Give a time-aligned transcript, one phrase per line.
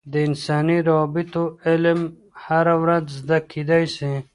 [0.11, 1.99] د انساني روابطو علم
[2.45, 4.11] هره ورځ زده کیدلای سي.